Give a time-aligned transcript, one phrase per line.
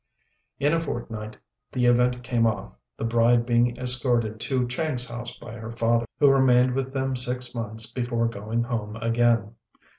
[0.59, 1.37] In a fortnight
[1.71, 6.27] the event came off, the bride being escorted to Chang's house by her father, who
[6.31, 9.53] remained with them six months before going home again.